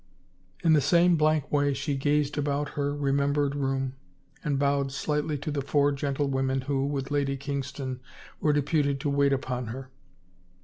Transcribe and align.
In 0.63 0.73
the 0.73 0.81
same 0.81 1.15
blank 1.15 1.51
way 1.51 1.75
she 1.75 1.93
gazed 1.95 2.35
about 2.35 2.69
her 2.69 2.91
remem 2.91 3.35
bered 3.35 3.53
room 3.53 3.93
and 4.43 4.57
bowed 4.57 4.91
slightly 4.91 5.37
to 5.37 5.51
the 5.51 5.61
four 5.61 5.91
gentle 5.91 6.27
women 6.27 6.61
who, 6.61 6.87
with 6.87 7.11
Lady 7.11 7.37
Kingston, 7.37 7.99
were 8.39 8.51
deputed 8.51 8.99
to 9.01 9.11
wait 9.11 9.31
upon 9.31 9.67
her. 9.67 9.91